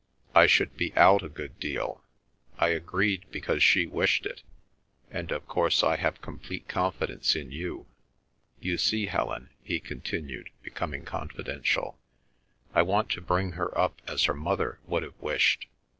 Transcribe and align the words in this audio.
I 0.33 0.47
should 0.47 0.75
be 0.75 0.95
out 0.95 1.21
a 1.21 1.29
good 1.29 1.59
deal. 1.59 2.03
I 2.57 2.69
agreed 2.69 3.25
because 3.29 3.61
she 3.61 3.85
wished 3.85 4.25
it. 4.25 4.41
And 5.11 5.31
of 5.31 5.47
course 5.47 5.83
I 5.83 5.97
have 5.97 6.23
complete 6.23 6.67
confidence 6.67 7.35
in 7.35 7.51
you.... 7.51 7.85
You 8.59 8.79
see, 8.79 9.05
Helen," 9.05 9.51
he 9.61 9.79
continued, 9.79 10.49
becoming 10.63 11.05
confidential, 11.05 11.99
"I 12.73 12.81
want 12.81 13.11
to 13.11 13.21
bring 13.21 13.51
her 13.51 13.77
up 13.77 14.01
as 14.07 14.23
her 14.23 14.33
mother 14.33 14.79
would 14.87 15.03
have 15.03 15.19
wished. 15.21 15.67